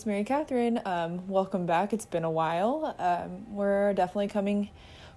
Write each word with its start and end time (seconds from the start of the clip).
It's 0.00 0.06
Mary 0.06 0.24
Catherine. 0.24 0.80
Um, 0.86 1.28
welcome 1.28 1.66
back. 1.66 1.92
It's 1.92 2.06
been 2.06 2.24
a 2.24 2.30
while. 2.30 2.96
Um, 2.98 3.54
we're 3.54 3.92
definitely 3.92 4.28
coming 4.28 4.70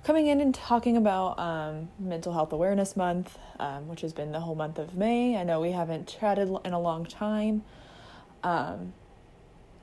coming 0.03 0.27
in 0.27 0.41
and 0.41 0.53
talking 0.53 0.97
about 0.97 1.39
um, 1.39 1.87
Mental 1.97 2.33
Health 2.33 2.51
Awareness 2.51 2.97
Month, 2.97 3.39
um, 3.61 3.87
which 3.87 4.01
has 4.01 4.11
been 4.11 4.33
the 4.33 4.41
whole 4.41 4.55
month 4.55 4.77
of 4.79 4.93
May. 4.93 5.37
I 5.37 5.45
know 5.45 5.61
we 5.61 5.71
haven't 5.71 6.09
chatted 6.09 6.49
in 6.65 6.73
a 6.73 6.81
long 6.81 7.05
time, 7.05 7.63
um, 8.43 8.91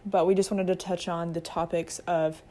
but 0.04 0.26
we 0.26 0.34
just 0.34 0.50
wanted 0.50 0.66
to 0.66 0.76
touch 0.76 1.08
on 1.08 1.32
the 1.32 1.40
topics 1.40 2.00
of 2.00 2.42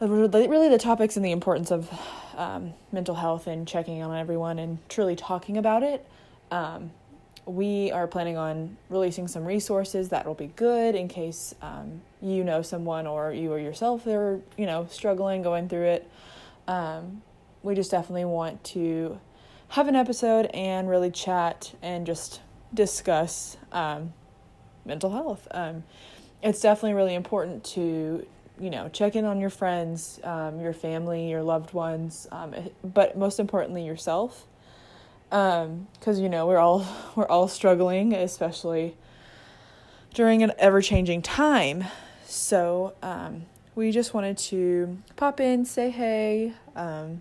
really 0.00 0.68
the 0.68 0.76
topics 0.76 1.16
and 1.16 1.24
the 1.24 1.32
importance 1.32 1.70
of 1.70 1.88
um, 2.36 2.74
mental 2.92 3.14
health 3.14 3.46
and 3.46 3.66
checking 3.66 4.02
on 4.02 4.14
everyone 4.14 4.58
and 4.58 4.86
truly 4.90 5.16
talking 5.16 5.56
about 5.56 5.82
it 5.82 6.06
we 7.46 7.90
are 7.92 8.06
planning 8.06 8.36
on 8.36 8.76
releasing 8.88 9.28
some 9.28 9.44
resources 9.44 10.08
that 10.08 10.26
will 10.26 10.34
be 10.34 10.46
good 10.56 10.94
in 10.94 11.08
case 11.08 11.54
um, 11.60 12.00
you 12.22 12.42
know 12.42 12.62
someone 12.62 13.06
or 13.06 13.32
you 13.32 13.52
or 13.52 13.58
yourself 13.58 14.06
are 14.06 14.40
you 14.56 14.66
know 14.66 14.86
struggling 14.90 15.42
going 15.42 15.68
through 15.68 15.86
it. 15.86 16.10
Um, 16.66 17.22
we 17.62 17.74
just 17.74 17.90
definitely 17.90 18.24
want 18.24 18.62
to 18.64 19.18
have 19.68 19.88
an 19.88 19.96
episode 19.96 20.46
and 20.54 20.88
really 20.88 21.10
chat 21.10 21.74
and 21.82 22.06
just 22.06 22.40
discuss 22.72 23.56
um, 23.72 24.12
mental 24.84 25.10
health. 25.10 25.46
Um, 25.50 25.84
it's 26.42 26.60
definitely 26.60 26.94
really 26.94 27.14
important 27.14 27.64
to 27.64 28.26
you 28.60 28.70
know 28.70 28.88
check 28.88 29.16
in 29.16 29.24
on 29.24 29.40
your 29.40 29.50
friends 29.50 30.20
um, 30.22 30.60
your 30.60 30.72
family 30.72 31.28
your 31.28 31.42
loved 31.42 31.72
ones 31.72 32.28
um, 32.30 32.54
but 32.84 33.18
most 33.18 33.40
importantly 33.40 33.84
yourself 33.84 34.46
because 35.34 35.66
um, 36.18 36.22
you 36.22 36.28
know 36.28 36.46
we're 36.46 36.58
all 36.58 36.86
we're 37.16 37.26
all 37.26 37.48
struggling, 37.48 38.12
especially 38.12 38.94
during 40.12 40.44
an 40.44 40.52
ever 40.58 40.80
changing 40.80 41.22
time. 41.22 41.84
So 42.24 42.94
um, 43.02 43.46
we 43.74 43.90
just 43.90 44.14
wanted 44.14 44.38
to 44.38 44.96
pop 45.16 45.40
in, 45.40 45.64
say 45.64 45.90
hey, 45.90 46.52
um, 46.76 47.20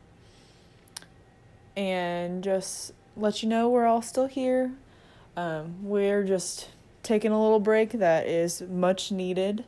and 1.76 2.44
just 2.44 2.94
let 3.18 3.42
you 3.42 3.50
know 3.50 3.68
we're 3.70 3.88
all 3.88 4.04
still 4.04 4.28
here. 4.28 4.74
Um, 5.36 5.84
we're 5.84 6.24
just 6.24 6.70
taking 7.02 7.32
a 7.32 7.42
little 7.42 7.60
break 7.60 7.94
that 7.94 8.28
is 8.28 8.62
much 8.62 9.12
needed. 9.12 9.66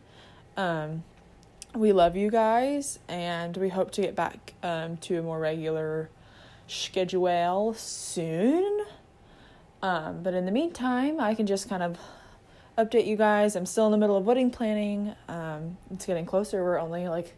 Um, 0.56 1.04
we 1.74 1.92
love 1.92 2.16
you 2.16 2.30
guys, 2.30 3.00
and 3.08 3.58
we 3.58 3.70
hope 3.70 3.90
to 3.92 4.02
get 4.02 4.16
back 4.16 4.54
um, 4.62 4.98
to 4.98 5.18
a 5.18 5.24
more 5.24 5.40
regular 5.40 6.10
schedule 6.68 7.74
soon. 7.74 8.86
Um, 9.82 10.24
but 10.24 10.34
in 10.34 10.46
the 10.46 10.52
meantime, 10.52 11.20
I 11.20 11.36
can 11.36 11.46
just 11.46 11.70
kind 11.70 11.84
of 11.84 11.98
update 12.78 13.06
you 13.06 13.16
guys. 13.16 13.56
I'm 13.56 13.66
still 13.66 13.86
in 13.86 13.92
the 13.92 13.98
middle 13.98 14.18
of 14.18 14.26
wedding 14.26 14.50
planning. 14.50 15.16
Um, 15.28 15.78
it's 15.92 16.06
getting 16.06 16.26
closer. 16.26 16.64
We're 16.64 16.80
only 16.80 17.08
like, 17.08 17.36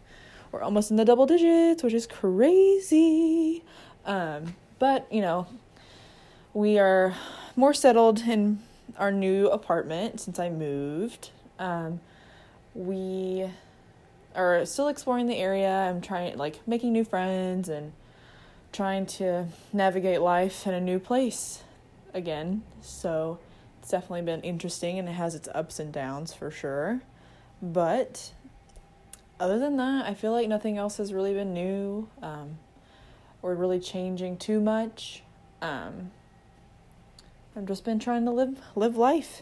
we're 0.52 0.62
almost 0.62 0.92
in 0.92 0.98
the 0.98 1.06
double 1.06 1.26
digits, 1.26 1.84
which 1.84 1.94
is 1.94 2.08
crazy. 2.08 3.64
Um, 4.06 4.56
but, 4.80 5.12
you 5.12 5.22
know, 5.22 5.48
we 6.54 6.80
are 6.80 7.14
more 7.56 7.74
settled 7.74 8.22
in 8.22 8.60
our 8.98 9.12
new 9.12 9.48
apartment 9.50 10.22
since 10.22 10.40
I 10.40 10.50
moved. 10.50 11.32
Um, 11.60 12.00
we 12.74 13.50
are 14.36 14.66
still 14.66 14.88
exploring 14.88 15.28
the 15.28 15.36
area. 15.36 15.70
I'm 15.70 16.00
trying, 16.00 16.38
like, 16.38 16.66
making 16.66 16.94
new 16.94 17.04
friends 17.04 17.68
and 17.68 17.92
trying 18.78 19.08
to 19.08 19.48
navigate 19.74 20.22
life 20.22 20.68
in 20.68 20.74
a 20.76 20.80
new 20.80 21.00
place 21.00 21.64
again. 22.14 22.62
So 22.80 23.40
it's 23.80 23.90
definitely 23.90 24.22
been 24.22 24.42
interesting 24.42 25.00
and 25.00 25.10
it 25.10 25.14
has 25.14 25.34
its 25.34 25.50
ups 25.56 25.80
and 25.80 25.92
downs 25.92 26.32
for 26.32 26.52
sure. 26.52 27.02
But 27.60 28.34
other 29.40 29.58
than 29.58 29.78
that, 29.78 30.06
I 30.06 30.14
feel 30.14 30.32
like 30.32 30.48
nothing 30.48 30.78
else 30.78 30.98
has 30.98 31.12
really 31.12 31.34
been 31.34 31.56
new 31.56 32.08
um, 32.22 32.60
or 33.42 33.56
really 33.56 33.80
changing 33.80 34.38
too 34.38 34.60
much. 34.60 35.24
Um, 35.60 36.12
I've 37.56 37.66
just 37.66 37.84
been 37.84 37.98
trying 37.98 38.26
to 38.26 38.32
live 38.32 38.62
live 38.76 38.96
life 38.96 39.42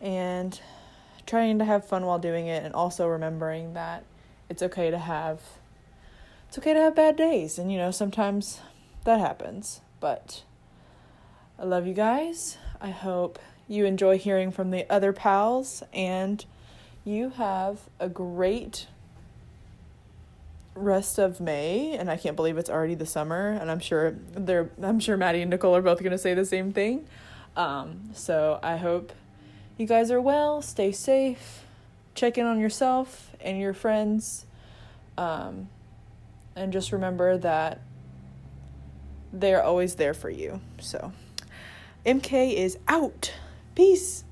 and 0.00 0.58
trying 1.26 1.58
to 1.58 1.66
have 1.66 1.86
fun 1.86 2.06
while 2.06 2.18
doing 2.18 2.46
it 2.46 2.64
and 2.64 2.72
also 2.72 3.06
remembering 3.06 3.74
that 3.74 4.04
it's 4.48 4.62
okay 4.62 4.90
to 4.90 4.98
have 4.98 5.42
it's 6.54 6.58
okay 6.60 6.72
to 6.72 6.78
have 6.78 6.94
bad 6.94 7.16
days, 7.16 7.58
and 7.58 7.72
you 7.72 7.76
know, 7.76 7.90
sometimes 7.90 8.60
that 9.02 9.18
happens. 9.18 9.80
But 9.98 10.44
I 11.58 11.64
love 11.64 11.84
you 11.84 11.94
guys. 11.94 12.58
I 12.80 12.90
hope 12.90 13.40
you 13.66 13.86
enjoy 13.86 14.18
hearing 14.18 14.52
from 14.52 14.70
the 14.70 14.88
other 14.88 15.12
pals, 15.12 15.82
and 15.92 16.44
you 17.04 17.30
have 17.30 17.80
a 17.98 18.08
great 18.08 18.86
rest 20.76 21.18
of 21.18 21.40
May, 21.40 21.96
and 21.98 22.08
I 22.08 22.16
can't 22.16 22.36
believe 22.36 22.56
it's 22.56 22.70
already 22.70 22.94
the 22.94 23.04
summer, 23.04 23.48
and 23.60 23.68
I'm 23.68 23.80
sure 23.80 24.12
they're 24.12 24.70
I'm 24.80 25.00
sure 25.00 25.16
Maddie 25.16 25.42
and 25.42 25.50
Nicole 25.50 25.74
are 25.74 25.82
both 25.82 26.04
gonna 26.04 26.16
say 26.16 26.34
the 26.34 26.44
same 26.44 26.72
thing. 26.72 27.04
Um, 27.56 28.10
so 28.12 28.60
I 28.62 28.76
hope 28.76 29.12
you 29.76 29.88
guys 29.88 30.08
are 30.12 30.20
well, 30.20 30.62
stay 30.62 30.92
safe, 30.92 31.64
check 32.14 32.38
in 32.38 32.46
on 32.46 32.60
yourself 32.60 33.32
and 33.40 33.58
your 33.58 33.74
friends. 33.74 34.46
Um, 35.18 35.66
and 36.56 36.72
just 36.72 36.92
remember 36.92 37.36
that 37.38 37.80
they're 39.32 39.62
always 39.62 39.96
there 39.96 40.14
for 40.14 40.30
you. 40.30 40.60
So, 40.78 41.12
MK 42.06 42.54
is 42.54 42.78
out. 42.88 43.34
Peace. 43.74 44.24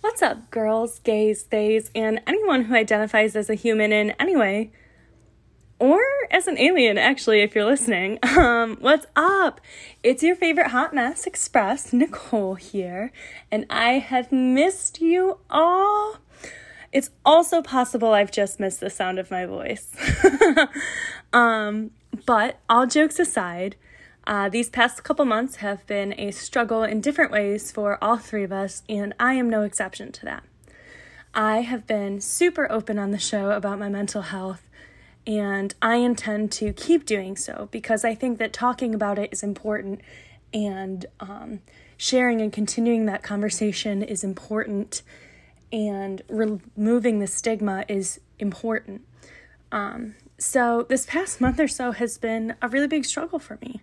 What's 0.00 0.22
up, 0.22 0.50
girls, 0.50 1.00
gays, 1.00 1.42
theys, 1.42 1.90
and 1.94 2.20
anyone 2.26 2.64
who 2.64 2.74
identifies 2.74 3.36
as 3.36 3.50
a 3.50 3.54
human 3.54 3.92
in 3.92 4.12
any 4.12 4.36
way? 4.36 4.72
Or 5.80 6.00
as 6.30 6.46
an 6.46 6.58
alien, 6.58 6.98
actually, 6.98 7.40
if 7.40 7.54
you're 7.54 7.64
listening. 7.64 8.18
Um, 8.38 8.76
what's 8.80 9.06
up? 9.16 9.60
It's 10.04 10.22
your 10.22 10.36
favorite 10.36 10.68
hot 10.68 10.94
mess 10.94 11.26
express, 11.26 11.92
Nicole 11.92 12.54
here, 12.54 13.10
and 13.50 13.66
I 13.68 13.94
have 13.94 14.30
missed 14.30 15.00
you 15.00 15.38
all 15.50 16.18
it's 16.92 17.10
also 17.24 17.62
possible 17.62 18.12
I've 18.12 18.32
just 18.32 18.58
missed 18.58 18.80
the 18.80 18.90
sound 18.90 19.18
of 19.18 19.30
my 19.30 19.46
voice. 19.46 19.90
um, 21.32 21.90
but 22.24 22.58
all 22.68 22.86
jokes 22.86 23.18
aside, 23.18 23.76
uh, 24.26 24.48
these 24.48 24.70
past 24.70 25.04
couple 25.04 25.24
months 25.24 25.56
have 25.56 25.86
been 25.86 26.14
a 26.18 26.30
struggle 26.30 26.82
in 26.82 27.00
different 27.00 27.30
ways 27.30 27.70
for 27.70 28.02
all 28.02 28.16
three 28.16 28.44
of 28.44 28.52
us, 28.52 28.82
and 28.88 29.14
I 29.18 29.34
am 29.34 29.48
no 29.48 29.62
exception 29.62 30.12
to 30.12 30.24
that. 30.26 30.44
I 31.34 31.60
have 31.60 31.86
been 31.86 32.20
super 32.20 32.70
open 32.70 32.98
on 32.98 33.10
the 33.10 33.18
show 33.18 33.50
about 33.50 33.78
my 33.78 33.88
mental 33.88 34.22
health, 34.22 34.68
and 35.26 35.74
I 35.80 35.96
intend 35.96 36.52
to 36.52 36.72
keep 36.72 37.04
doing 37.04 37.36
so 37.36 37.68
because 37.70 38.04
I 38.04 38.14
think 38.14 38.38
that 38.38 38.52
talking 38.52 38.94
about 38.94 39.18
it 39.18 39.30
is 39.32 39.42
important 39.42 40.00
and 40.54 41.04
um, 41.20 41.60
sharing 41.98 42.40
and 42.40 42.52
continuing 42.52 43.06
that 43.06 43.22
conversation 43.22 44.02
is 44.02 44.24
important 44.24 45.02
and 45.72 46.22
removing 46.28 47.18
the 47.18 47.26
stigma 47.26 47.84
is 47.88 48.20
important. 48.38 49.02
Um, 49.70 50.14
so, 50.38 50.86
this 50.88 51.04
past 51.04 51.40
month 51.40 51.58
or 51.58 51.68
so 51.68 51.92
has 51.92 52.16
been 52.16 52.54
a 52.62 52.68
really 52.68 52.86
big 52.86 53.04
struggle 53.04 53.38
for 53.38 53.58
me 53.60 53.82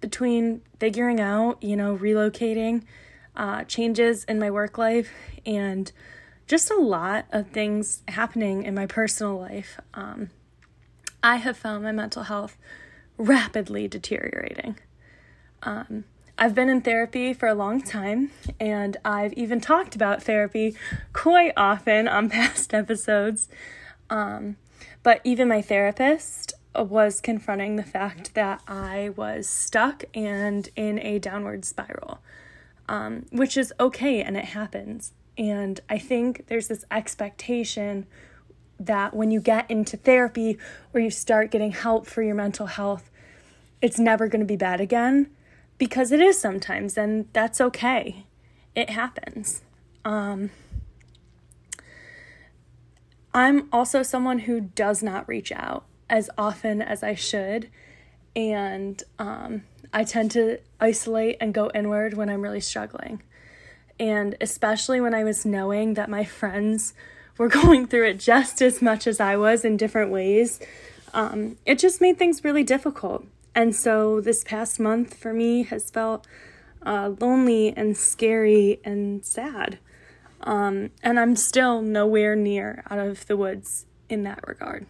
between 0.00 0.62
figuring 0.78 1.20
out, 1.20 1.62
you 1.62 1.76
know, 1.76 1.96
relocating, 1.96 2.84
uh, 3.36 3.64
changes 3.64 4.24
in 4.24 4.38
my 4.38 4.50
work 4.50 4.78
life, 4.78 5.10
and 5.44 5.92
just 6.46 6.70
a 6.70 6.76
lot 6.76 7.26
of 7.32 7.48
things 7.50 8.02
happening 8.08 8.62
in 8.62 8.74
my 8.74 8.86
personal 8.86 9.38
life. 9.38 9.78
Um, 9.94 10.30
I 11.22 11.36
have 11.36 11.56
found 11.56 11.84
my 11.84 11.92
mental 11.92 12.24
health 12.24 12.56
rapidly 13.18 13.86
deteriorating. 13.86 14.78
Um, 15.62 16.04
I've 16.42 16.54
been 16.54 16.70
in 16.70 16.80
therapy 16.80 17.34
for 17.34 17.48
a 17.48 17.54
long 17.54 17.82
time, 17.82 18.30
and 18.58 18.96
I've 19.04 19.34
even 19.34 19.60
talked 19.60 19.94
about 19.94 20.22
therapy 20.22 20.74
quite 21.12 21.52
often 21.54 22.08
on 22.08 22.30
past 22.30 22.72
episodes. 22.72 23.50
Um, 24.08 24.56
but 25.02 25.20
even 25.22 25.48
my 25.48 25.60
therapist 25.60 26.54
was 26.74 27.20
confronting 27.20 27.76
the 27.76 27.82
fact 27.82 28.32
that 28.32 28.62
I 28.66 29.10
was 29.16 29.46
stuck 29.46 30.04
and 30.14 30.66
in 30.76 30.98
a 31.00 31.18
downward 31.18 31.66
spiral, 31.66 32.20
um, 32.88 33.26
which 33.30 33.58
is 33.58 33.74
okay 33.78 34.22
and 34.22 34.34
it 34.34 34.46
happens. 34.46 35.12
And 35.36 35.78
I 35.90 35.98
think 35.98 36.46
there's 36.46 36.68
this 36.68 36.86
expectation 36.90 38.06
that 38.78 39.12
when 39.12 39.30
you 39.30 39.40
get 39.40 39.70
into 39.70 39.98
therapy 39.98 40.56
or 40.94 41.00
you 41.00 41.10
start 41.10 41.50
getting 41.50 41.72
help 41.72 42.06
for 42.06 42.22
your 42.22 42.34
mental 42.34 42.64
health, 42.64 43.10
it's 43.82 43.98
never 43.98 44.26
going 44.26 44.40
to 44.40 44.46
be 44.46 44.56
bad 44.56 44.80
again 44.80 45.28
because 45.80 46.12
it 46.12 46.20
is 46.20 46.38
sometimes, 46.38 46.98
and 46.98 47.26
that's 47.32 47.58
okay. 47.58 48.26
It 48.76 48.90
happens. 48.90 49.62
Um, 50.04 50.50
I'm 53.32 53.66
also 53.72 54.02
someone 54.02 54.40
who 54.40 54.60
does 54.60 55.02
not 55.02 55.26
reach 55.26 55.50
out 55.50 55.86
as 56.10 56.28
often 56.36 56.82
as 56.82 57.02
I 57.02 57.14
should, 57.14 57.70
and 58.36 59.02
um, 59.18 59.62
I 59.90 60.04
tend 60.04 60.32
to 60.32 60.58
isolate 60.78 61.38
and 61.40 61.54
go 61.54 61.70
inward 61.74 62.12
when 62.12 62.28
I'm 62.28 62.42
really 62.42 62.60
struggling. 62.60 63.22
And 63.98 64.36
especially 64.38 65.00
when 65.00 65.14
I 65.14 65.24
was 65.24 65.46
knowing 65.46 65.94
that 65.94 66.10
my 66.10 66.24
friends 66.24 66.92
were 67.38 67.48
going 67.62 67.86
through 67.86 68.06
it 68.08 68.18
just 68.18 68.60
as 68.60 68.82
much 68.82 69.06
as 69.06 69.18
I 69.18 69.38
was 69.38 69.64
in 69.64 69.78
different 69.78 70.10
ways, 70.10 70.60
um, 71.14 71.56
it 71.64 71.78
just 71.78 72.02
made 72.02 72.18
things 72.18 72.44
really 72.44 72.64
difficult. 72.64 73.24
And 73.60 73.76
so 73.76 74.22
this 74.22 74.42
past 74.42 74.80
month 74.80 75.12
for 75.12 75.34
me 75.34 75.64
has 75.64 75.90
felt 75.90 76.26
uh, 76.80 77.12
lonely 77.20 77.74
and 77.76 77.94
scary 77.94 78.80
and 78.86 79.22
sad. 79.22 79.78
Um, 80.40 80.92
and 81.02 81.20
I'm 81.20 81.36
still 81.36 81.82
nowhere 81.82 82.34
near 82.34 82.82
out 82.88 82.98
of 82.98 83.26
the 83.26 83.36
woods 83.36 83.84
in 84.08 84.22
that 84.22 84.48
regard. 84.48 84.86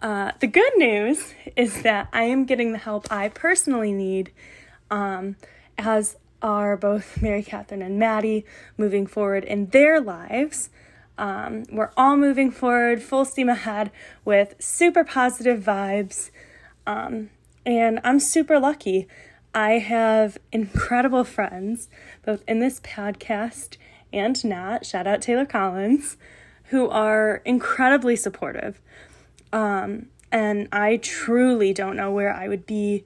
Uh, 0.00 0.30
the 0.38 0.46
good 0.46 0.70
news 0.76 1.34
is 1.56 1.82
that 1.82 2.06
I 2.12 2.22
am 2.22 2.44
getting 2.44 2.70
the 2.70 2.78
help 2.78 3.10
I 3.10 3.30
personally 3.30 3.92
need, 3.92 4.30
um, 4.88 5.34
as 5.76 6.16
are 6.40 6.76
both 6.76 7.20
Mary 7.20 7.42
Catherine 7.42 7.82
and 7.82 7.98
Maddie 7.98 8.46
moving 8.78 9.08
forward 9.08 9.42
in 9.42 9.66
their 9.70 10.00
lives. 10.00 10.70
Um, 11.18 11.64
we're 11.72 11.90
all 11.96 12.16
moving 12.16 12.52
forward 12.52 13.02
full 13.02 13.24
steam 13.24 13.48
ahead 13.48 13.90
with 14.24 14.54
super 14.60 15.02
positive 15.02 15.64
vibes. 15.64 16.30
Um, 16.86 17.30
and 17.64 18.00
I'm 18.04 18.20
super 18.20 18.58
lucky. 18.58 19.06
I 19.54 19.72
have 19.72 20.38
incredible 20.52 21.24
friends, 21.24 21.88
both 22.24 22.42
in 22.46 22.60
this 22.60 22.80
podcast 22.80 23.76
and 24.12 24.42
not. 24.44 24.86
Shout 24.86 25.06
out 25.06 25.22
Taylor 25.22 25.46
Collins, 25.46 26.16
who 26.64 26.88
are 26.88 27.42
incredibly 27.44 28.16
supportive. 28.16 28.80
Um, 29.52 30.06
and 30.32 30.68
I 30.72 30.98
truly 30.98 31.72
don't 31.72 31.96
know 31.96 32.10
where 32.10 32.32
I 32.32 32.48
would 32.48 32.66
be 32.66 33.04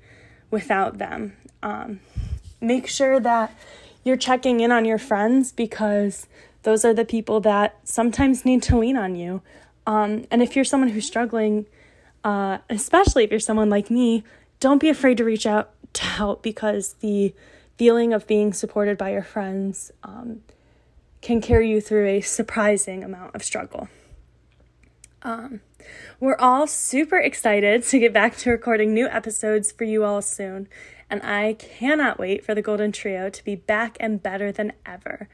without 0.51 0.99
them. 0.99 1.37
Um, 1.63 2.01
make 2.61 2.87
sure 2.87 3.19
that 3.21 3.57
you're 4.05 4.17
checking 4.17 4.61
in 4.61 4.71
on 4.71 4.85
your 4.85 4.99
friends 4.99 5.51
because 5.51 6.27
those 6.63 6.85
are 6.85 6.95
the 6.95 7.05
people 7.05 7.41
that 7.41 7.79
sometimes 7.85 8.45
need 8.45 8.63
to 8.65 8.79
lean 8.79 8.97
on 8.97 9.15
you. 9.15 9.43
Um, 9.87 10.27
and 10.31 10.43
if 10.43 10.55
you're 10.57 10.65
someone 10.65 10.91
who's 10.91 11.07
struggling, 11.07 11.67
uh, 12.23 12.59
especially 12.69 13.25
if 13.25 13.31
you're 13.31 13.41
someone 13.41 13.71
like 13.71 13.91
me, 13.91 14.25
don't 14.65 14.79
be 14.79 14.89
afraid 14.89 15.19
to 15.19 15.25
reach 15.25 15.45
out 15.45 15.75
to 15.93 16.05
help 16.05 16.43
because 16.43 16.95
the 17.01 17.35
feeling 17.77 18.15
of 18.15 18.27
being 18.27 18.51
supported 18.51 18.97
by 18.97 19.13
your 19.13 19.23
friends 19.23 19.93
um, 20.03 20.41
can 21.21 21.43
carry 21.43 21.69
you 21.69 21.83
through 21.83 22.07
a 22.07 22.23
surprising 22.23 23.05
amount 23.05 23.35
of 23.35 23.43
struggle. 23.43 23.91
Um, 25.23 25.61
we're 26.19 26.39
all 26.39 26.67
super 26.67 27.19
excited 27.19 27.83
to 27.85 27.99
get 27.99 28.15
back 28.15 28.39
to 28.39 28.51
recording 28.51 28.95
new 28.95 29.07
episodes 29.07 29.71
for 29.71 29.85
you 29.85 30.03
all 30.03 30.23
soon, 30.23 30.67
and 31.11 31.21
I 31.23 31.57
cannot 31.59 32.19
wait 32.19 32.43
for 32.43 32.55
the 32.55 32.63
Golden 32.63 32.91
Trio 32.91 33.29
to 33.29 33.45
be 33.45 33.57
back 33.57 33.99
and 34.01 34.23
better 34.23 34.51
than 34.51 34.73
ever. 34.87 35.29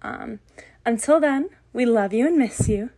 Um, 0.00 0.38
until 0.86 1.18
then, 1.18 1.50
we 1.72 1.86
love 1.86 2.12
you 2.12 2.24
and 2.24 2.38
miss 2.38 2.68
you. 2.68 2.90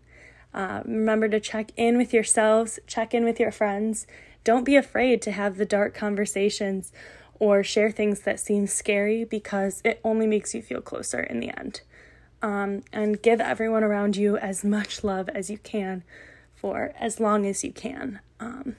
Uh, 0.52 0.82
remember 0.84 1.30
to 1.30 1.40
check 1.40 1.72
in 1.76 1.96
with 1.96 2.12
yourselves, 2.12 2.78
check 2.86 3.14
in 3.14 3.24
with 3.24 3.40
your 3.40 3.50
friends. 3.50 4.06
Don't 4.44 4.64
be 4.64 4.76
afraid 4.76 5.22
to 5.22 5.30
have 5.30 5.56
the 5.56 5.64
dark 5.64 5.94
conversations 5.94 6.92
or 7.38 7.62
share 7.62 7.90
things 7.90 8.20
that 8.20 8.40
seem 8.40 8.66
scary 8.66 9.24
because 9.24 9.80
it 9.84 10.00
only 10.04 10.26
makes 10.26 10.54
you 10.54 10.62
feel 10.62 10.80
closer 10.80 11.20
in 11.20 11.40
the 11.40 11.50
end 11.56 11.80
um, 12.42 12.82
and 12.92 13.22
give 13.22 13.40
everyone 13.40 13.84
around 13.84 14.16
you 14.16 14.36
as 14.36 14.64
much 14.64 15.04
love 15.04 15.28
as 15.30 15.48
you 15.48 15.58
can 15.58 16.02
for 16.54 16.92
as 16.98 17.20
long 17.20 17.46
as 17.46 17.64
you 17.64 17.72
can. 17.72 18.20
Um, 18.40 18.76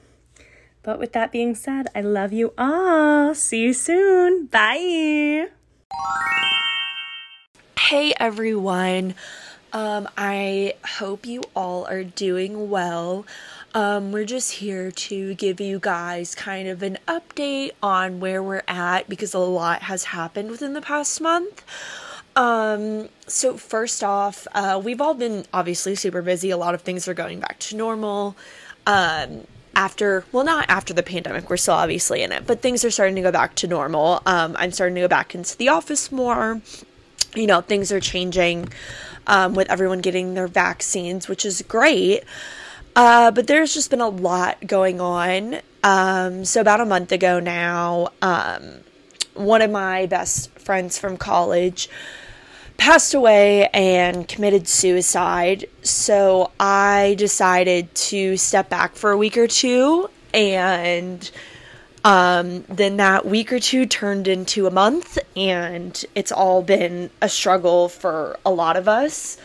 but 0.82 0.98
with 0.98 1.12
that 1.12 1.32
being 1.32 1.54
said, 1.54 1.88
I 1.94 2.02
love 2.02 2.32
you 2.32 2.52
all. 2.58 3.34
See 3.34 3.62
you 3.62 3.72
soon. 3.72 4.46
Bye. 4.46 5.48
Hey 7.78 8.12
everyone. 8.18 9.14
Um, 9.72 10.08
I 10.16 10.74
hope 10.98 11.26
you 11.26 11.42
all 11.56 11.86
are 11.86 12.04
doing 12.04 12.70
well. 12.70 13.26
Um, 13.74 14.12
we're 14.12 14.24
just 14.24 14.52
here 14.52 14.92
to 14.92 15.34
give 15.34 15.60
you 15.60 15.80
guys 15.80 16.36
kind 16.36 16.68
of 16.68 16.80
an 16.84 16.96
update 17.08 17.72
on 17.82 18.20
where 18.20 18.40
we're 18.40 18.62
at 18.68 19.08
because 19.08 19.34
a 19.34 19.40
lot 19.40 19.82
has 19.82 20.04
happened 20.04 20.52
within 20.52 20.74
the 20.74 20.80
past 20.80 21.20
month. 21.20 21.64
Um, 22.36 23.08
so 23.26 23.56
first 23.56 24.04
off, 24.04 24.46
uh, 24.54 24.80
we've 24.82 25.00
all 25.00 25.14
been 25.14 25.44
obviously 25.52 25.96
super 25.96 26.22
busy. 26.22 26.50
A 26.50 26.56
lot 26.56 26.74
of 26.74 26.82
things 26.82 27.08
are 27.08 27.14
going 27.14 27.40
back 27.40 27.58
to 27.60 27.76
normal. 27.76 28.36
Um, 28.86 29.46
after, 29.74 30.24
well, 30.30 30.44
not 30.44 30.66
after 30.68 30.94
the 30.94 31.02
pandemic, 31.02 31.50
we're 31.50 31.56
still 31.56 31.74
obviously 31.74 32.22
in 32.22 32.30
it, 32.30 32.46
but 32.46 32.62
things 32.62 32.84
are 32.84 32.92
starting 32.92 33.16
to 33.16 33.22
go 33.22 33.32
back 33.32 33.56
to 33.56 33.66
normal. 33.66 34.22
Um, 34.24 34.54
I'm 34.56 34.70
starting 34.70 34.94
to 34.94 35.00
go 35.00 35.08
back 35.08 35.34
into 35.34 35.56
the 35.56 35.68
office 35.68 36.12
more. 36.12 36.60
You 37.34 37.48
know, 37.48 37.60
things 37.60 37.90
are 37.90 37.98
changing 37.98 38.68
um, 39.26 39.54
with 39.54 39.68
everyone 39.68 40.00
getting 40.00 40.34
their 40.34 40.46
vaccines, 40.46 41.28
which 41.28 41.44
is 41.44 41.60
great. 41.62 42.22
Uh, 42.96 43.30
but 43.30 43.46
there's 43.46 43.74
just 43.74 43.90
been 43.90 44.00
a 44.00 44.08
lot 44.08 44.64
going 44.66 45.00
on. 45.00 45.56
Um, 45.82 46.44
so 46.44 46.60
about 46.60 46.80
a 46.80 46.86
month 46.86 47.12
ago 47.12 47.40
now, 47.40 48.08
um, 48.22 48.80
one 49.34 49.62
of 49.62 49.70
my 49.70 50.06
best 50.06 50.50
friends 50.58 50.98
from 50.98 51.16
college 51.16 51.88
passed 52.76 53.14
away 53.14 53.68
and 53.68 54.26
committed 54.28 54.68
suicide. 54.68 55.66
So 55.82 56.50
I 56.58 57.14
decided 57.18 57.94
to 57.94 58.36
step 58.36 58.68
back 58.68 58.94
for 58.94 59.10
a 59.10 59.16
week 59.16 59.36
or 59.36 59.46
two. 59.46 60.08
And 60.32 61.30
um, 62.04 62.64
then 62.68 62.96
that 62.98 63.24
week 63.24 63.52
or 63.52 63.60
two 63.60 63.86
turned 63.86 64.28
into 64.28 64.66
a 64.66 64.70
month. 64.70 65.18
And 65.36 66.04
it's 66.14 66.32
all 66.32 66.62
been 66.62 67.10
a 67.20 67.28
struggle 67.28 67.88
for 67.88 68.38
a 68.44 68.50
lot 68.50 68.76
of 68.76 68.88
us, 68.88 69.36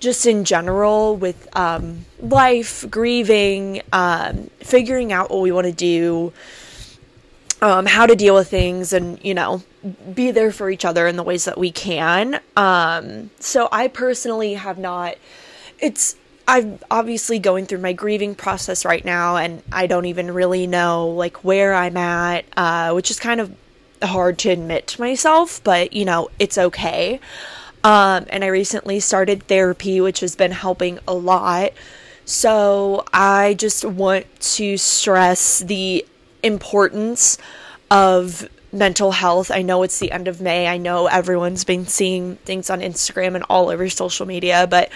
just 0.00 0.26
in 0.26 0.44
general, 0.44 1.16
with 1.16 1.48
um, 1.56 2.04
life, 2.20 2.84
grieving, 2.90 3.82
um, 3.92 4.50
figuring 4.60 5.12
out 5.12 5.30
what 5.30 5.40
we 5.40 5.52
want 5.52 5.66
to 5.66 5.72
do. 5.72 6.32
Um, 7.62 7.86
how 7.86 8.04
to 8.04 8.14
deal 8.14 8.34
with 8.34 8.50
things 8.50 8.92
and 8.92 9.18
you 9.24 9.32
know 9.32 9.62
be 10.14 10.30
there 10.30 10.52
for 10.52 10.68
each 10.68 10.84
other 10.84 11.06
in 11.06 11.16
the 11.16 11.22
ways 11.22 11.46
that 11.46 11.56
we 11.56 11.70
can. 11.70 12.38
Um, 12.54 13.30
so 13.40 13.68
I 13.72 13.88
personally 13.88 14.54
have 14.54 14.78
not. 14.78 15.16
It's 15.78 16.16
I'm 16.48 16.78
obviously 16.90 17.38
going 17.38 17.66
through 17.66 17.78
my 17.78 17.92
grieving 17.92 18.34
process 18.34 18.84
right 18.84 19.04
now, 19.04 19.36
and 19.36 19.62
I 19.72 19.86
don't 19.86 20.06
even 20.06 20.32
really 20.32 20.66
know 20.66 21.08
like 21.08 21.42
where 21.44 21.74
I'm 21.74 21.96
at, 21.96 22.44
uh, 22.56 22.92
which 22.92 23.10
is 23.10 23.18
kind 23.18 23.40
of 23.40 23.54
hard 24.02 24.38
to 24.38 24.50
admit 24.50 24.86
to 24.88 25.00
myself, 25.00 25.60
but 25.64 25.92
you 25.92 26.04
know 26.04 26.28
it's 26.38 26.58
okay. 26.58 27.20
Um, 27.86 28.26
and 28.30 28.42
I 28.42 28.48
recently 28.48 28.98
started 28.98 29.44
therapy, 29.44 30.00
which 30.00 30.18
has 30.18 30.34
been 30.34 30.50
helping 30.50 30.98
a 31.06 31.14
lot. 31.14 31.70
So 32.24 33.04
I 33.12 33.54
just 33.54 33.84
want 33.84 34.26
to 34.56 34.76
stress 34.76 35.60
the 35.60 36.04
importance 36.42 37.38
of 37.88 38.48
mental 38.72 39.12
health. 39.12 39.52
I 39.52 39.62
know 39.62 39.84
it's 39.84 40.00
the 40.00 40.10
end 40.10 40.26
of 40.26 40.40
May. 40.40 40.66
I 40.66 40.78
know 40.78 41.06
everyone's 41.06 41.62
been 41.62 41.86
seeing 41.86 42.34
things 42.38 42.70
on 42.70 42.80
Instagram 42.80 43.36
and 43.36 43.44
all 43.48 43.68
over 43.68 43.88
social 43.88 44.26
media, 44.26 44.66
but 44.68 44.90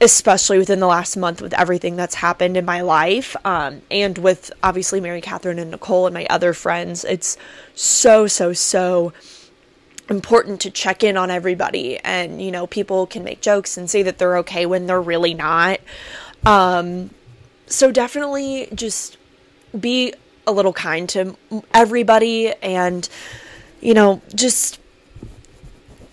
especially 0.00 0.56
within 0.56 0.80
the 0.80 0.86
last 0.86 1.18
month 1.18 1.42
with 1.42 1.52
everything 1.52 1.96
that's 1.96 2.14
happened 2.14 2.56
in 2.56 2.64
my 2.64 2.80
life 2.80 3.36
um, 3.44 3.82
and 3.90 4.16
with 4.16 4.50
obviously 4.62 5.02
Mary 5.02 5.20
Catherine 5.20 5.58
and 5.58 5.70
Nicole 5.70 6.06
and 6.06 6.14
my 6.14 6.26
other 6.30 6.54
friends, 6.54 7.04
it's 7.04 7.36
so, 7.74 8.26
so, 8.26 8.54
so 8.54 9.12
important 10.08 10.60
to 10.62 10.70
check 10.70 11.02
in 11.02 11.16
on 11.16 11.30
everybody. 11.30 11.98
And, 11.98 12.42
you 12.42 12.50
know, 12.50 12.66
people 12.66 13.06
can 13.06 13.24
make 13.24 13.40
jokes 13.40 13.76
and 13.76 13.88
say 13.88 14.02
that 14.02 14.18
they're 14.18 14.38
okay 14.38 14.66
when 14.66 14.86
they're 14.86 15.00
really 15.00 15.34
not. 15.34 15.80
Um, 16.44 17.10
so 17.66 17.90
definitely 17.90 18.68
just 18.74 19.16
be 19.78 20.12
a 20.46 20.52
little 20.52 20.72
kind 20.72 21.08
to 21.08 21.36
everybody 21.72 22.52
and 22.62 23.08
you 23.80 23.94
know 23.94 24.20
just 24.34 24.80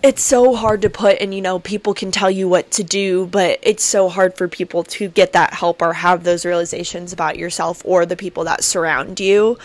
it's 0.02 0.22
so 0.22 0.54
hard 0.54 0.80
to 0.82 0.88
put 0.88 1.20
and 1.20 1.34
you 1.34 1.42
know 1.42 1.58
people 1.58 1.92
can 1.92 2.10
tell 2.10 2.30
you 2.30 2.48
what 2.48 2.70
to 2.70 2.84
do 2.84 3.26
but 3.26 3.58
it's 3.62 3.82
so 3.82 4.08
hard 4.08 4.36
for 4.36 4.48
people 4.48 4.84
to 4.84 5.08
get 5.08 5.32
that 5.32 5.52
help 5.52 5.82
or 5.82 5.92
have 5.92 6.24
those 6.24 6.46
realizations 6.46 7.12
about 7.12 7.36
yourself 7.36 7.82
or 7.84 8.06
the 8.06 8.16
people 8.16 8.44
that 8.44 8.62
surround 8.62 9.18
you 9.20 9.58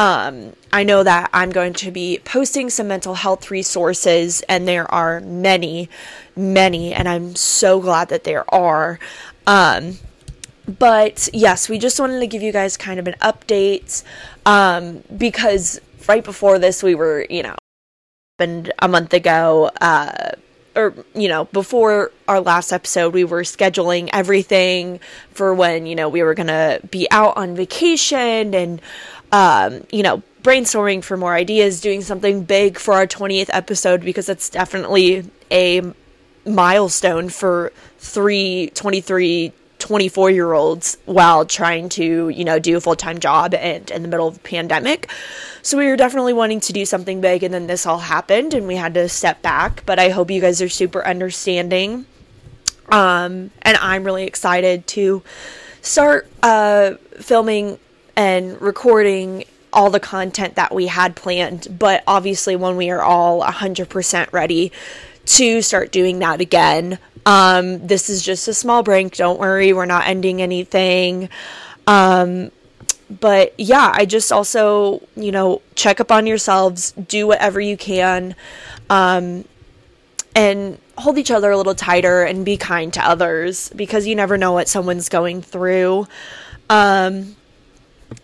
um, 0.00 0.52
i 0.72 0.82
know 0.82 1.02
that 1.02 1.28
i'm 1.32 1.50
going 1.50 1.72
to 1.72 1.90
be 1.90 2.18
posting 2.24 2.70
some 2.70 2.88
mental 2.88 3.14
health 3.14 3.50
resources 3.50 4.42
and 4.48 4.66
there 4.66 4.90
are 4.90 5.20
many 5.20 5.88
many 6.36 6.92
and 6.92 7.08
i'm 7.08 7.34
so 7.36 7.80
glad 7.80 8.08
that 8.08 8.24
there 8.24 8.52
are. 8.54 8.98
Um, 9.46 9.98
but 10.78 11.28
yes, 11.32 11.68
we 11.68 11.78
just 11.78 11.98
wanted 11.98 12.20
to 12.20 12.26
give 12.26 12.42
you 12.42 12.52
guys 12.52 12.76
kind 12.76 13.00
of 13.00 13.08
an 13.08 13.14
update 13.20 14.04
um, 14.46 15.02
because 15.16 15.80
right 16.08 16.24
before 16.24 16.58
this, 16.58 16.82
we 16.82 16.94
were, 16.94 17.26
you 17.28 17.42
know, 17.42 17.56
happened 18.38 18.72
a 18.78 18.88
month 18.88 19.12
ago, 19.12 19.70
uh, 19.80 20.30
or, 20.76 20.94
you 21.14 21.28
know, 21.28 21.46
before 21.46 22.12
our 22.28 22.40
last 22.40 22.72
episode, 22.72 23.12
we 23.12 23.24
were 23.24 23.42
scheduling 23.42 24.08
everything 24.12 25.00
for 25.32 25.52
when, 25.52 25.86
you 25.86 25.96
know, 25.96 26.08
we 26.08 26.22
were 26.22 26.34
going 26.34 26.46
to 26.46 26.80
be 26.90 27.10
out 27.10 27.36
on 27.36 27.56
vacation 27.56 28.54
and, 28.54 28.80
um, 29.32 29.84
you 29.90 30.02
know, 30.02 30.22
brainstorming 30.42 31.04
for 31.04 31.16
more 31.16 31.34
ideas, 31.34 31.80
doing 31.80 32.02
something 32.02 32.44
big 32.44 32.78
for 32.78 32.94
our 32.94 33.06
20th 33.06 33.50
episode 33.52 34.00
because 34.02 34.26
that's 34.26 34.48
definitely 34.48 35.28
a 35.50 35.82
milestone 36.46 37.28
for 37.28 37.72
three 37.98 38.70
23 38.74 39.52
24 39.78 40.30
year 40.30 40.52
olds 40.52 40.98
while 41.04 41.44
trying 41.44 41.88
to 41.88 42.28
you 42.28 42.44
know 42.44 42.58
do 42.58 42.76
a 42.76 42.80
full-time 42.80 43.18
job 43.18 43.54
and 43.54 43.90
in 43.90 44.02
the 44.02 44.08
middle 44.08 44.28
of 44.28 44.36
a 44.36 44.40
pandemic. 44.40 45.10
So 45.62 45.76
we 45.76 45.86
were 45.86 45.96
definitely 45.96 46.32
wanting 46.32 46.60
to 46.60 46.72
do 46.72 46.84
something 46.84 47.20
big 47.20 47.42
and 47.42 47.52
then 47.52 47.66
this 47.66 47.86
all 47.86 47.98
happened 47.98 48.54
and 48.54 48.66
we 48.66 48.76
had 48.76 48.94
to 48.94 49.08
step 49.08 49.42
back. 49.42 49.84
But 49.86 49.98
i 49.98 50.08
hope 50.10 50.30
you 50.30 50.40
guys 50.40 50.62
are 50.62 50.68
super 50.68 51.04
understanding 51.04 52.06
um 52.90 53.50
and 53.62 53.76
i'm 53.80 54.04
really 54.04 54.24
excited 54.24 54.86
to 54.88 55.22
start 55.80 56.28
uh 56.42 56.94
filming 57.20 57.78
and 58.20 58.60
recording 58.60 59.44
all 59.72 59.88
the 59.88 60.00
content 60.00 60.56
that 60.56 60.74
we 60.74 60.86
had 60.88 61.16
planned 61.16 61.66
but 61.78 62.02
obviously 62.06 62.56
when 62.56 62.76
we 62.76 62.90
are 62.90 63.02
all 63.02 63.42
100% 63.42 64.32
ready 64.32 64.72
to 65.24 65.62
start 65.62 65.92
doing 65.92 66.18
that 66.18 66.40
again 66.40 66.98
um, 67.26 67.86
this 67.86 68.08
is 68.08 68.22
just 68.22 68.48
a 68.48 68.54
small 68.54 68.82
break. 68.82 69.16
Don't 69.16 69.38
worry, 69.38 69.72
we're 69.72 69.86
not 69.86 70.06
ending 70.06 70.40
anything. 70.40 71.28
Um, 71.86 72.50
but 73.08 73.58
yeah, 73.58 73.92
I 73.94 74.06
just 74.06 74.30
also, 74.32 75.02
you 75.16 75.32
know, 75.32 75.62
check 75.74 76.00
up 76.00 76.12
on 76.12 76.26
yourselves, 76.26 76.92
do 76.92 77.26
whatever 77.26 77.60
you 77.60 77.76
can, 77.76 78.36
um, 78.88 79.44
and 80.34 80.78
hold 80.96 81.18
each 81.18 81.30
other 81.30 81.50
a 81.50 81.56
little 81.56 81.74
tighter 81.74 82.22
and 82.22 82.44
be 82.44 82.56
kind 82.56 82.92
to 82.94 83.06
others 83.06 83.70
because 83.74 84.06
you 84.06 84.14
never 84.14 84.38
know 84.38 84.52
what 84.52 84.68
someone's 84.68 85.08
going 85.08 85.42
through. 85.42 86.06
Um, 86.68 87.34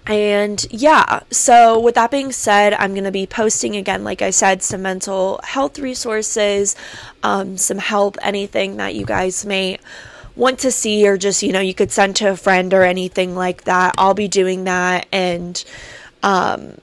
and 0.07 0.65
yeah, 0.71 1.21
so 1.31 1.81
with 1.81 1.97
that 1.97 2.11
being 2.11 2.31
said, 2.31 2.75
I'm 2.75 2.93
going 2.93 3.05
to 3.05 3.11
be 3.13 3.27
posting 3.27 3.77
again, 3.77 4.05
like 4.05 4.23
I 4.23 4.31
said, 4.31 4.63
some 4.63 4.83
mental 4.83 5.41
health 5.43 5.79
resources, 5.79 6.77
um, 7.23 7.57
some 7.57 7.79
help, 7.79 8.17
anything 8.23 8.77
that 8.77 8.95
you 8.95 9.05
guys 9.05 9.45
may 9.45 9.79
want 10.37 10.61
to 10.61 10.71
see, 10.71 11.09
or 11.09 11.17
just, 11.17 11.43
you 11.43 11.53
know, 11.53 11.61
you 11.61 11.75
could 11.75 11.91
send 11.91 12.15
to 12.17 12.31
a 12.31 12.37
friend 12.37 12.73
or 12.73 12.83
anything 12.83 13.35
like 13.35 13.65
that. 13.65 13.95
I'll 13.99 14.15
be 14.15 14.29
doing 14.29 14.65
that. 14.65 15.07
And, 15.11 15.63
um, 16.23 16.79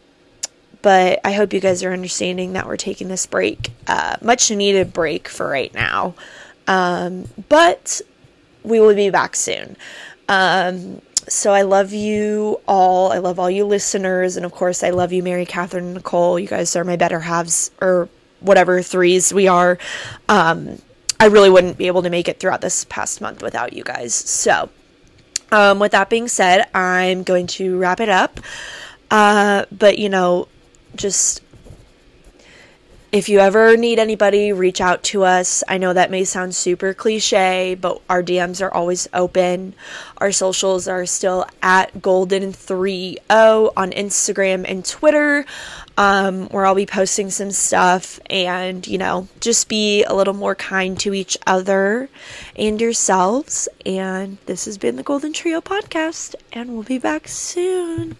but 0.81 1.21
I 1.23 1.31
hope 1.31 1.53
you 1.53 1.61
guys 1.61 1.81
are 1.83 1.93
understanding 1.93 2.53
that 2.53 2.67
we're 2.67 2.77
taking 2.77 3.07
this 3.07 3.25
break, 3.25 3.71
uh, 3.87 4.17
much 4.21 4.51
needed 4.51 4.91
break 4.91 5.29
for 5.29 5.47
right 5.47 5.73
now. 5.73 6.13
Um, 6.67 7.29
but 7.47 8.01
we 8.63 8.79
will 8.79 8.95
be 8.95 9.09
back 9.09 9.35
soon. 9.35 9.77
Um, 10.27 11.01
so 11.29 11.51
I 11.53 11.63
love 11.63 11.93
you 11.93 12.59
all. 12.67 13.11
I 13.11 13.19
love 13.19 13.39
all 13.39 13.49
you 13.49 13.65
listeners. 13.65 14.37
And 14.37 14.45
of 14.45 14.51
course, 14.51 14.83
I 14.83 14.89
love 14.91 15.11
you, 15.13 15.23
Mary 15.23 15.45
Catherine 15.45 15.93
Nicole. 15.93 16.39
You 16.39 16.47
guys 16.47 16.75
are 16.75 16.83
my 16.83 16.95
better 16.95 17.19
halves, 17.19 17.71
or 17.81 18.09
whatever 18.39 18.81
threes 18.81 19.33
we 19.33 19.47
are. 19.47 19.77
Um, 20.29 20.79
I 21.19 21.27
really 21.27 21.49
wouldn't 21.49 21.77
be 21.77 21.87
able 21.87 22.03
to 22.03 22.09
make 22.09 22.27
it 22.27 22.39
throughout 22.39 22.61
this 22.61 22.85
past 22.85 23.21
month 23.21 23.41
without 23.41 23.73
you 23.73 23.83
guys. 23.83 24.13
So, 24.13 24.69
um, 25.51 25.79
with 25.79 25.93
that 25.93 26.09
being 26.09 26.27
said, 26.27 26.67
I'm 26.75 27.23
going 27.23 27.47
to 27.47 27.77
wrap 27.77 27.99
it 27.99 28.09
up. 28.09 28.39
Uh, 29.09 29.65
but, 29.71 29.99
you 29.99 30.09
know, 30.09 30.47
just 30.95 31.41
if 33.13 33.29
you 33.29 33.37
ever 33.37 33.77
need 33.77 33.99
anybody, 33.99 34.51
reach 34.53 34.81
out 34.81 35.03
to 35.03 35.23
us. 35.23 35.63
I 35.67 35.77
know 35.77 35.93
that 35.93 36.09
may 36.09 36.23
sound 36.23 36.55
super 36.55 36.95
cliche, 36.95 37.77
but 37.79 38.01
our 38.09 38.23
DMs 38.23 38.59
are 38.59 38.73
always 38.73 39.07
open. 39.13 39.75
Our 40.17 40.31
socials 40.31 40.87
are 40.87 41.05
still 41.05 41.45
at 41.61 41.93
golden30 41.93 43.17
on 43.29 43.91
Instagram 43.91 44.65
and 44.67 44.83
Twitter, 44.83 45.45
um, 45.95 46.47
where 46.47 46.65
I'll 46.65 46.73
be 46.73 46.87
posting 46.87 47.29
some 47.29 47.51
stuff 47.51 48.19
and, 48.31 48.87
you 48.87 48.97
know, 48.97 49.27
just 49.41 49.69
be 49.69 50.03
a 50.05 50.15
little 50.15 50.33
more 50.33 50.55
kind 50.55 50.99
to 51.01 51.13
each 51.13 51.37
other 51.45 52.09
and 52.55 52.81
yourselves. 52.81 53.69
And 53.85 54.39
this 54.47 54.65
has 54.65 54.79
been 54.79 54.95
the 54.95 55.03
Golden 55.03 55.33
Trio 55.33 55.61
podcast, 55.61 56.33
and 56.51 56.73
we'll 56.73 56.81
be 56.81 56.97
back 56.97 57.27
soon. 57.27 58.17